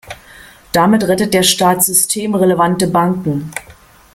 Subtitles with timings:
[0.71, 3.51] Damit rettet der Staat systemrelevante Banken.